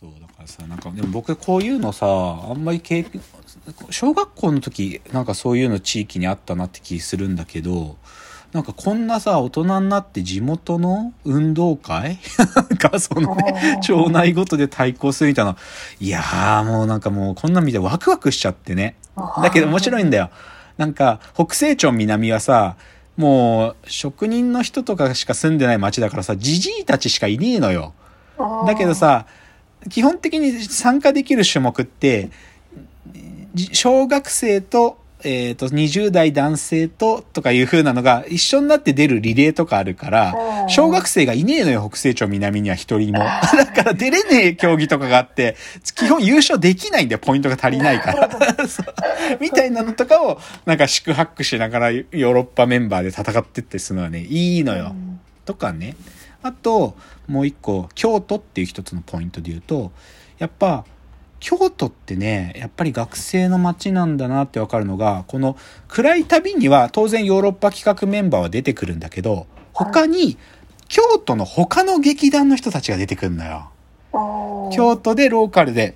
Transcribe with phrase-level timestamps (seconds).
[0.00, 3.20] そうだからさなんかでも僕こういうのさあんまり経験
[3.90, 7.96] 小学校の時なんかそういうの地域にあったなって気するんだけど
[8.52, 12.20] なんかこんなさ大人になって地元の運動会？
[12.78, 15.56] がそのね町内ごとで対抗するみたいな
[15.98, 18.94] いやーもうなんかもうこんなん見てワクワクしちゃってね。
[19.42, 20.30] だけど面白いんだよ。
[20.76, 22.76] なんか北西町南はさ
[23.16, 27.94] もう職人の人とかしか住んでない町だからさじじいたちしかいねえのよ。
[28.64, 29.26] だけどさ
[29.90, 32.30] 基本的に参加できる種目って、
[33.72, 40.34] 小学生と、えっ、と、20代男性と、とかいう風なのが一緒になって出るリレーとかあるから、
[40.68, 43.18] 小学生がいねえのよ、北西町南には一人も。
[43.18, 45.56] だから出れねえ競技とかがあって、
[45.96, 48.30] 基本優勝できないんだよ、ポイントが足りないから。
[49.40, 54.94] みたいなのとかを、なんか宿泊しながらヨーロッパメンバーで戦ってってするのはね、いいのよ。
[55.44, 55.96] とかね。
[56.42, 56.96] あと、
[57.28, 59.92] もう一個、京都っていう一つのポイントで言うと、
[60.38, 60.84] やっぱ、
[61.40, 70.36] 京都ってね、やっぱり学生の街なんだなってわかるのが、この暗い旅には当然ヨーロッパ企画メンバーは出てくるんだけど、他に
[70.88, 73.70] 京都の他の劇団の人たちが出てくるのよ。
[74.72, 75.94] 京都でローカルで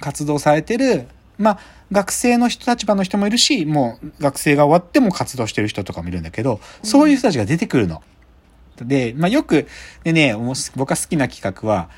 [0.00, 1.06] 活動されてる、
[1.38, 1.58] まあ、
[1.92, 8.02] 学生の人立場の人もいるし、もう学生が終わっても活動してる人とかもいるんだけど、そういう人たちが出てくるの。
[8.84, 9.66] で、まあ、よく、
[10.04, 11.88] でね、もう僕が好きな企画は、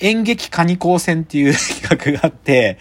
[0.00, 1.54] 演劇カニ高専っていう
[1.90, 2.78] 企画があって、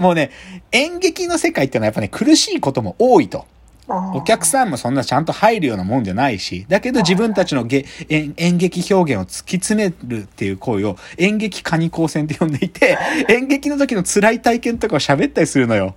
[0.00, 0.30] もうね、
[0.72, 3.46] 演劇の世界っていうのはやっぱね、苦しいことも多いと。
[3.88, 15.94] お客さんもそんなちゃんと入るようなもんじゃないし、だけど自分たちのげ演演劇表現を突き詰めるっていう行為を演劇カニ高専って呼んでいて、 演劇の時の辛い体験とかを喋ったりするのよ。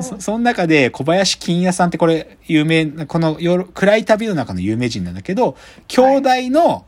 [0.00, 3.36] そその中で小林金也さんってこれ有名な、この
[3.74, 5.56] 暗い旅の中の有名人なんだけど、
[5.88, 6.84] 兄弟の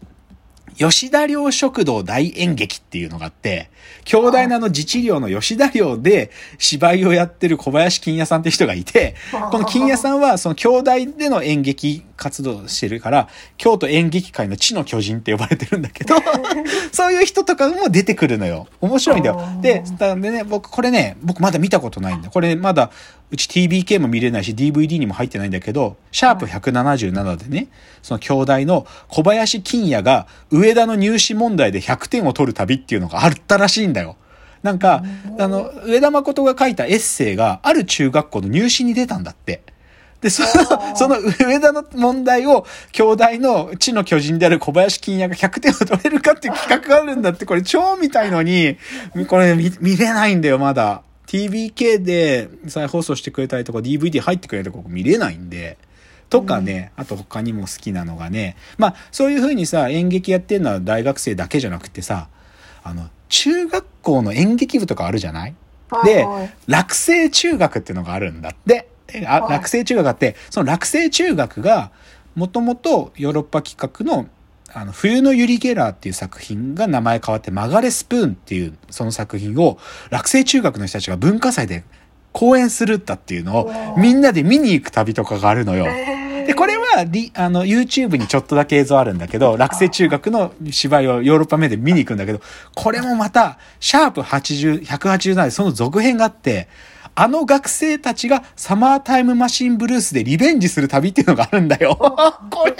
[0.76, 3.70] 吉田寮食堂大演劇っていうのがあって、
[4.04, 9.14] 兄弟のあの自治寮の吉田寮で芝居をやってる小林金也さんって人がいて、
[9.50, 16.16] この金也さんはその兄弟での演劇活動をしてるから、京都演劇界の地の巨人って呼ばれてるんだけど、
[16.92, 18.66] そういう人とかも出てくるのよ。
[18.80, 19.40] 面白いんだよ。
[19.60, 22.30] で、なんでね、僕これね、僕まだ見たことないんだ。
[22.30, 22.90] これまだ、
[23.32, 27.68] うち TBK も見れないし DVD にも入ってないんだけど、シャープ177でね、
[28.02, 34.16] その兄弟の小林金也が上田の入試問題で100点を取る旅っていうのがあったらしいんだよ。
[34.62, 35.02] なんか、
[35.38, 39.62] あの、上田誠が書いたエッセイがある中学校の入試に出たんだって。
[40.20, 48.76] で、その、その上田の問題を、兄弟の地の巨人である小林金也が100点を取れるかっていう企画があるんだって、これ超見たいのに、
[49.26, 51.02] これ見見れないんだよ、まだ。
[51.32, 55.78] TBK で再放送してくれたりとか DVD 入ってくれたとこ見れないんで。
[56.28, 62.28] とかね、あと他にも好きなのがね、まあそういう風にさ、演劇やってるのは大学生だけじゃなくてさ、
[62.82, 65.54] あの、中学校の演劇部とかあるじゃない？
[66.04, 66.26] で、
[66.66, 68.88] 落成中学っていうのがあるんだって。
[69.26, 71.90] あはい落成中学があって、その落成中学が、
[72.34, 74.26] もともとヨーロッパ企画の、
[74.74, 79.78] あの、冬のユリ・ゲラーっていう作品が名前変わって、曲がれスプーンっていうその作品を、
[80.10, 81.84] 落成中学の人たちが文化祭で
[82.32, 85.84] 公演するったっていうのを、みんなで見に行く旅とかがあるのよ。
[86.46, 92.40] で、これはリ、あの、YouTube にちょっとだけ映像あるんだけど、落成中学の芝居をヨーロッパ目で見に行くんだけど、
[92.74, 96.68] これもまた、シャープ80、187でその続編があって、
[97.14, 101.94] あの学生たちがサマータイムマシンブルースでリベンジする旅っていうのがあるんだよ。
[102.50, 102.74] これ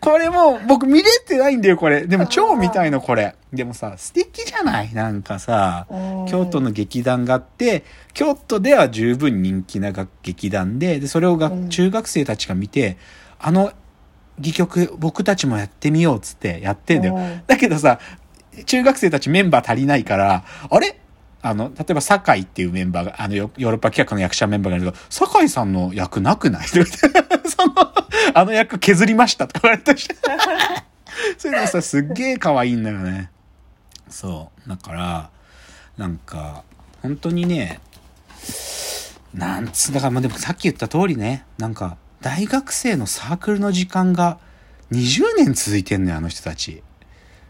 [0.00, 2.06] これもう僕見れてないんだよ、これ。
[2.06, 3.34] でも超見たいの、これ。
[3.52, 4.92] でもさ、素敵じゃない？
[4.92, 5.86] なんかさ、
[6.28, 12.98] 京都の劇団があって、京都では十分人気な楽劇団で、で、それをがうん中学生たちが見て、
[13.38, 13.72] あの
[14.38, 17.14] 戯曲僕たちもやってみようっつってやってんだよ。
[17.16, 17.98] うんだけどさ、
[18.66, 20.98] 中学生たちメンバー足りないから、あれ？
[21.42, 26.66] あの、例えば、酒井っていうメンバーが、あの、ヨーロッパ企画の役者メンバーがいるけど、酒井さんの役なくない？
[26.70, 26.84] その、
[28.34, 29.94] あの役削りましたとか言われて。
[31.38, 33.30] そういうのさ、すっげえ可愛いんだよね。
[34.08, 34.68] そう。
[34.68, 35.30] だから、
[35.98, 36.62] なんか、
[37.02, 37.80] 本当にね、
[39.34, 44.38] なんつう、だからまあでもさっき言った通りね、なんか、大学生のサークルの時間が
[44.92, 46.82] 20年続いてんのよ、あの人たち。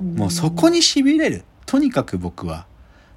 [0.00, 1.44] もうそこに痺れる。
[1.66, 2.66] とにかく僕は。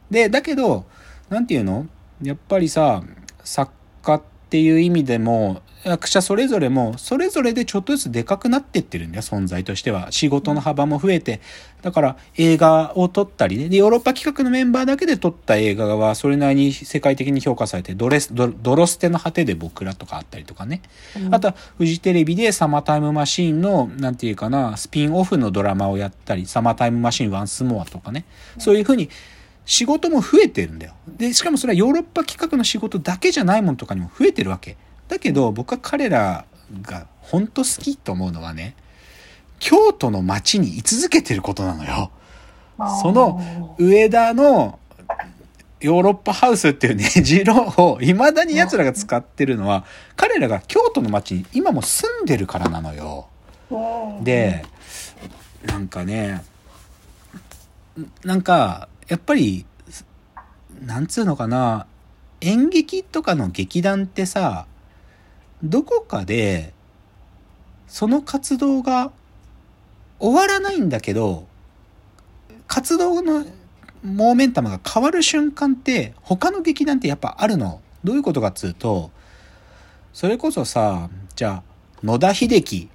[0.10, 0.86] で、だけど、
[1.30, 1.88] なんていうの？
[2.22, 3.04] やっぱりさ、
[3.44, 3.72] 作
[4.02, 10.07] 家っていう意味でも、役者それぞれも、それぞれでちょっとずつでかくなってってるんだよ、存在としては。
[10.12, 11.42] 仕事の幅も増えて。
[11.84, 13.69] だから映画を撮ったりね。
[13.69, 20.81] で、ヨーロッパ企画のメンバーだけで撮った映画は、それなりに世界的に評価されて、ドレス、ドドロステの果てで僕らとかあったりとかね。
[21.30, 28.25] あとは、フジテレビでサマータイムマシーンの、なんていうかな、スピンオフのドラマをやったり、サマータイムマシーンワンスモアとかね。
[28.57, 29.12] そういうふうに、
[29.65, 30.94] 仕事も増えてるんだよ。
[31.07, 34.77] で、しかもそれはヨーロッパ企画の仕事だけじゃないものとかにも増えてるわけ。
[35.07, 36.45] だけど、僕は彼ら
[36.81, 38.75] が本当好きと思うのはね、
[39.59, 42.12] 京都の街に居続けてることなのよ。
[43.01, 44.79] その上田の
[45.79, 49.85] ヨーロッパハウスっていうねじろを未だに奴らが使ってるのは
[50.15, 53.27] 彼らが京都の街に今も住んでるからなのよ。
[54.23, 54.65] で
[55.65, 56.44] なんかね
[58.23, 59.66] なんかやっぱり
[60.81, 61.88] なんつうのかな
[62.42, 64.68] 演劇とかの劇団ってさ
[65.63, 66.74] どこかで
[67.88, 69.12] その活動が
[70.19, 71.48] 終わらないんだけど
[72.68, 73.46] 活動の
[74.04, 77.81] モーメンタムが変わる瞬間って他の劇団ってやっぱあるの。
[78.04, 79.10] どういうことかっつうと、
[80.13, 81.63] それこそさ、じゃあ、
[82.04, 82.90] 野田秀樹、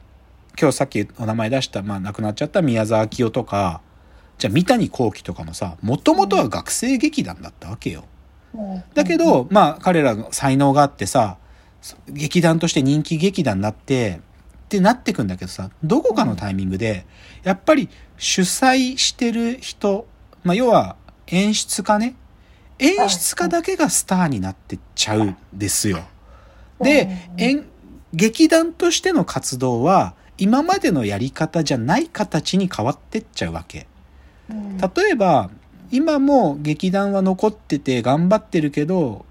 [0.59, 3.81] 今日さっきお名前出した、まあ亡くなっちゃった宮沢清とか、
[4.41, 8.05] じゃあ三谷幸喜とかもさ、もともとは学生劇団だったわけよ。
[8.95, 11.37] だけど、まあ彼らの才能があってさ、
[12.09, 14.23] 劇団として人気劇団になって、
[14.65, 17.05] ってなってくんだけどさ、どこかのタイミングで、
[17.43, 20.07] やっぱり主催してる人、
[20.43, 20.97] まあ要は
[21.27, 22.17] 演出家ね。
[22.79, 26.01] 演出家だけがスターになってっちゃうんですよ。
[26.81, 27.67] で、演、
[28.15, 33.87] 劇団としての活動は、今までのやり方じゃない形に変わってっちゃうわけ。
[34.97, 35.51] 例えば、
[35.91, 39.25] 今も劇団は残ってて頑張ってるけど、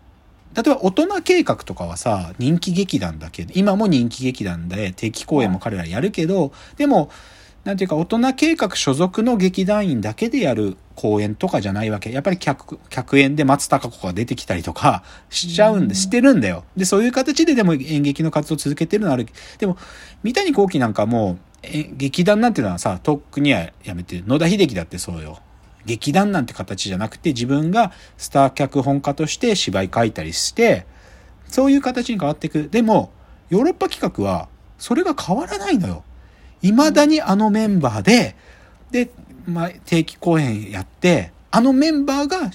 [0.56, 7.10] 例えば大人計画とかはさ、人気劇団だけ今も人気劇団で定期公演も彼らやるけど、でも、
[7.63, 12.12] なんていうか大人計画所属の劇団員だけでやる公演とかじゃないわけ。
[12.12, 16.63] やっぱり客、客演で松たか子が出てきたりとかしちゃうんで、してるんだよ。
[16.75, 19.27] で、そういう形ででも演劇の活動を続けてるのある。
[19.60, 19.77] でも、
[20.24, 25.39] 三谷幸喜なんかもう、劇団なんていうのはさ、とっくにはやめて、野田秀樹だってそうよ。
[25.85, 30.85] 劇団なんて形じゃなくて、自分がスター脚本家として芝居書いたりして、
[31.47, 32.69] そういう形に変わっていく。
[32.69, 33.11] でも、
[33.50, 34.47] ヨーロッパ企画は、
[34.77, 36.03] それが変わらないのよ。
[36.61, 38.35] 未だにあのメンバーで、
[38.91, 39.09] で、
[39.45, 42.51] まあ、定期公演やって、あのメンバーが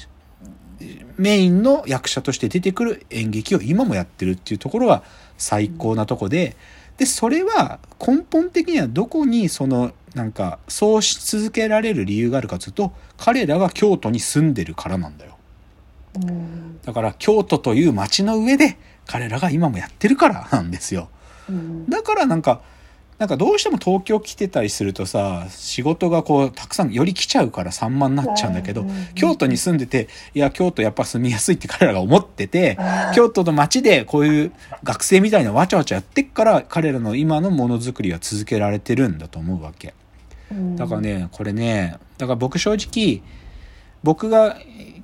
[1.16, 5.02] メインの役者として出てくる演劇を今もやってるっていうところが
[5.36, 6.56] 最高なとこで、
[6.98, 15.36] で、それは根本的にはどこにその、なんか、そうし続けられる理由があるかというと、彼らが京都に住んでるからなんだよ。
[16.84, 21.08] だから京都という街の上で彼らが今もやってるからなんですよ。
[21.88, 22.60] だからなんか、
[23.18, 28.84] なんかどうしても東京来てたりするとさ、仕事がこう、たくさんより来ちゃうから散漫になっちゃうんだけど、
[29.14, 32.76] 京都に住んでて、いや、京都やっぱ住みやすいって彼らが思ってて、
[33.14, 34.52] 京都の街でこういう
[34.82, 39.94] 学生みたいなわちゃわちゃやってっから、彼らの今のものづくりは続けられてるんだと思うわけ。
[40.76, 43.22] だからね、これね、だから僕正直、
[44.02, 44.58] 僕が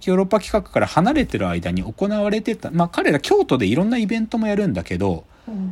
[0.04, 5.24] ヨーロッパ企画から離れてる間に行われてた、まあ彼ら京都でいろんなイベントもやるんだけど、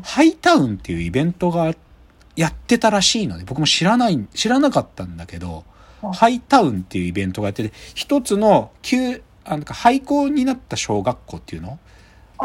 [0.05, 1.88] ハイタウンっていうイベントがあって、
[2.39, 5.65] やってたらしいので、僕も知らない、知らなかったんだけど、
[6.15, 11.81] ハイタウンっていうイベントがやってて、一つの旧、あの、廃校になった小学校っていうの？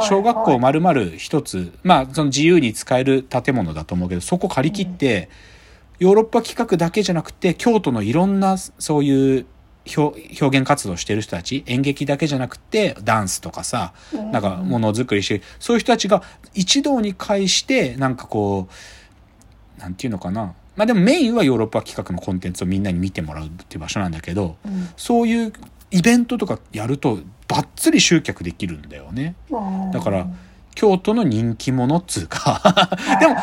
[0.02, 5.30] 小学校丸々一つ、まあ、その自由に使える建物だと思うけど、そこ借り切って、
[6.00, 9.46] ヨーロッパ企画だけじゃなくて、京都のいろんな、そういう
[9.96, 13.94] 表現活動してる人たち、演劇だけじゃなくて、ダンスとかさ、
[14.32, 16.24] なんかものづくりして、そういう人たちが
[16.56, 18.74] 一堂に会して、なんかこう、
[19.84, 20.54] なんていうのかな。
[20.78, 25.54] まあでもメインはヨーロッパ企画のコンテンツをみんなに見てもらうっていう場所なんだけど、うん、そういう
[25.92, 29.36] イベントとかやるとばっつり集客できるんだよね。
[29.92, 30.28] だから
[30.74, 32.62] 京都の人気者っつうか
[33.20, 33.36] でも、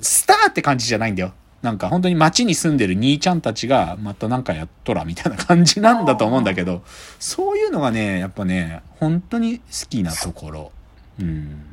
[0.00, 1.32] スターって感じじゃないんだよ。
[1.60, 6.82] なんか本当に街に住んでる兄ちゃんたちがまたなんかやっとらみたいな感じなんだと思うんだけど、
[7.18, 10.72] そういうのがね、やっぱね、本当に好きなところ。
[11.20, 11.64] うん。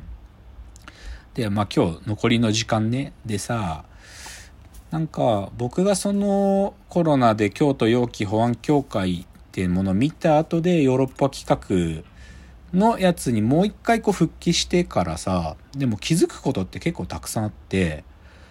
[1.36, 3.84] で、まあ今日残りの時間ね、でさ、
[4.90, 12.02] なんか僕がそのコロナで京都陽気保安協会っていうものを見た後でヨーロッパ企
[12.72, 18.02] 画のやつにもう一回こう復帰してからさ、でも気づくことって結構たくさんあって、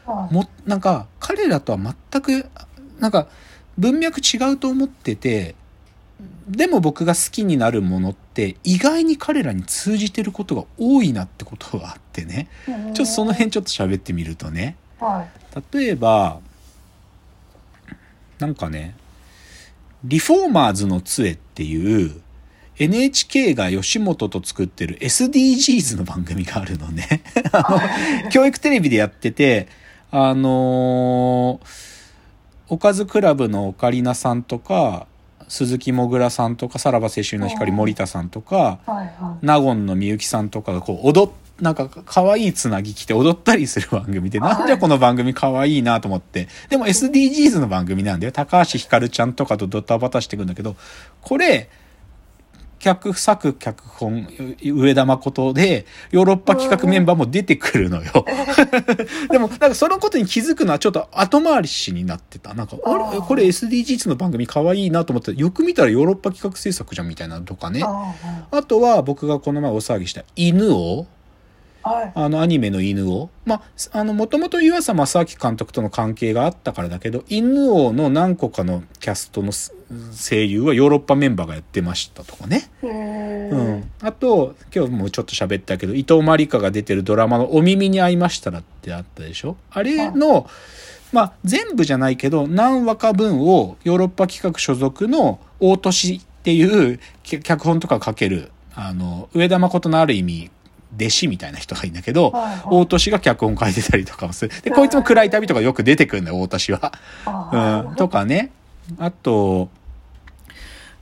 [0.05, 2.47] も、なんか彼らとは全く、
[2.99, 3.27] なんか
[3.79, 5.55] 文脈違うと思ってて、
[6.47, 12.47] でも僕が好きになるものって意外に彼らに通じてることが多いなってことがあってね。
[12.65, 14.75] ちょっとその辺ちょっと喋ってみるとね、
[15.71, 16.39] 例えば
[18.39, 18.95] なんかね
[20.03, 22.21] リフォーマーズの杖っていう
[22.77, 27.23] NHK が吉本と作ってる SDGs の番組があるのね。
[27.53, 27.81] あ
[28.23, 29.67] の、教育テレビでやってて、
[30.11, 31.67] あのー、
[32.67, 35.07] おかずクラブのオカリナさんとか、
[35.47, 38.79] 鈴木もぐらさんとかさらば青春の光森田さんとか。
[39.41, 46.47] 納言のみゆきさんとかがこう踊っなんか可愛いつなぎ着て踊ったりする番組で、なんじゃこの番組可愛いなと思って。
[46.69, 48.33] でも SDGs の番組なんだよ。
[48.33, 50.75] 高橋ひかるちゃんとかとドタバタしてくんだけど、
[51.21, 51.69] これ、
[52.85, 54.27] 脚作脚本、
[54.63, 58.25] 上田誠で、ヨーロッパ企画メンバーも出てくるのよ。
[59.31, 62.53] でも、なんかそのことに気づくのはちょっと後回りしになってた。
[62.53, 63.19] なんか、あれ？
[63.21, 67.81] これ SDGs の番組可愛いなと思って、よく見たらヨーロッパ企画制作じゃんみたいなのとかね。
[67.83, 68.13] あ
[68.51, 71.24] あとは僕がこの前お騒ぎした犬を、あ
[71.85, 72.11] はい。
[72.15, 73.61] あのアニメの犬を、まあ、
[73.91, 79.71] あの、もともと湯浅正明監督との関係があったからだけど、犬王の何個かのキャストのす
[80.11, 82.71] 声優はヨーロッパメンバーがやってましたとかね。
[82.81, 83.49] へうえ。
[83.81, 83.91] ん。
[84.01, 90.49] あと、今日もちょっと喋ったけど、伊藤まりかが出てるドラマのお耳に合いましたらってあったでしょあれの、
[91.13, 100.49] まあ、全部じゃないけど、何話か分をヨーロッパ企画所属の大年っていうき脚本とか書ける、あの、上田誠のある意味、
[100.99, 104.61] 弟子みたいな人がいいんだけど、はいはい大年が脚本書いてたりとかもする。
[104.61, 106.93] で、こいつも暗い旅とかよく出てくるんだよ、大年は。
[107.25, 108.51] あうん、とかね。
[108.97, 109.69] あと、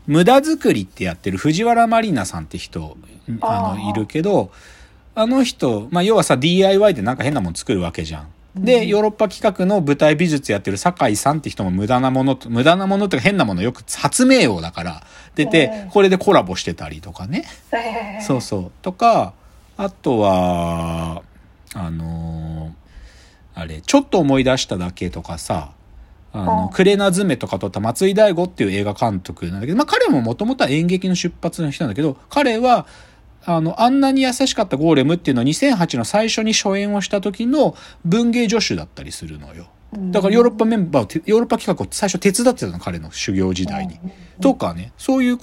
[0.08, 2.98] 無駄作りってやってる藤原まりなさんって人、
[3.42, 4.52] あの、いるけど、
[5.16, 8.28] あの人、まあ、要はさ、DIY でなんか変なもの作るわけじゃん。
[8.56, 15.04] で、ヨーロッパ企画の舞台美術やってる酒井さんって人も無駄なものと、無駄なものっていうか変なものよく発明王だから
[15.36, 17.46] 出てう、んこれでコラボしてたりとかね。
[18.22, 18.72] そうそう。
[18.84, 19.34] とか、
[19.78, 21.24] あとは、
[21.74, 22.84] あのー
[23.56, 25.74] あれ、ちょっと思い出しただけとかさ、
[26.32, 32.88] あの、うんクレナズメとか撮った松井大悟っていう映画監督なんだけど、まあ彼ももともとは演劇の出発の人なんだけど、彼は、
[33.46, 37.76] あの、あんなに優しかったゴーレムっていうのは2008の最初に初演をした時の
[38.06, 39.68] 文芸助手だったりするのよ。
[40.12, 44.00] だからヨーロッパメンバーをて、ヨーロッパ企画を最初手伝ってたの、彼の修行時代に。
[44.42, 45.38] とかね、そういう